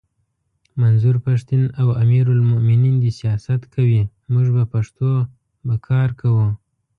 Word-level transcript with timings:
منظور 0.81 1.15
پښتین 1.25 1.63
او 1.81 1.87
امیر 2.03 2.25
المومنین 2.35 2.95
دي 3.03 3.11
سیاست 3.19 3.61
کوي 3.73 4.01
موږ 4.33 4.47
به 4.55 4.63
پښتو 4.73 5.09
به 5.67 5.75
کار 5.87 6.09
کوو! 6.21 6.45